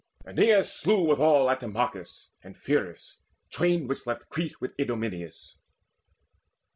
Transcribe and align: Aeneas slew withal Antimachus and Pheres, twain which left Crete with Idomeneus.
Aeneas 0.25 0.73
slew 0.73 1.07
withal 1.07 1.47
Antimachus 1.47 2.29
and 2.41 2.57
Pheres, 2.57 3.19
twain 3.51 3.87
which 3.87 4.07
left 4.07 4.29
Crete 4.29 4.59
with 4.59 4.73
Idomeneus. 4.79 5.57